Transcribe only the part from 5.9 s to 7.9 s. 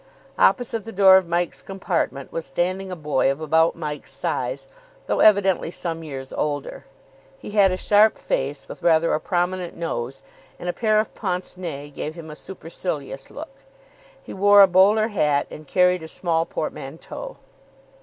years older. He had a